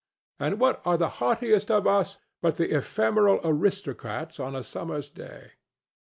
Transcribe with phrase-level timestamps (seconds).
[0.39, 5.51] And what are the haughtiest of us but the ephemeral aristocrats of a summer's day?